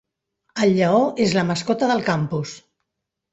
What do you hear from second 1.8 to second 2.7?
del campus.